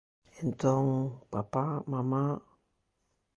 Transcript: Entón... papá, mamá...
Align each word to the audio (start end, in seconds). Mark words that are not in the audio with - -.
Entón... 0.43 0.85
papá, 1.33 1.65
mamá... 1.93 2.25